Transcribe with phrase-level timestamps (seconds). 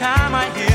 [0.00, 0.69] time I hear